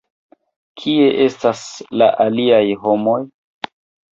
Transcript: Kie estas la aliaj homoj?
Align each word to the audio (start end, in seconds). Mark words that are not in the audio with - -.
Kie 0.83 1.11
estas 1.25 1.61
la 2.03 2.07
aliaj 2.25 2.65
homoj? 2.87 3.19